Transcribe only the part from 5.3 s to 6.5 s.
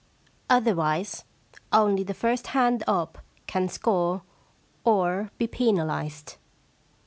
be penalised.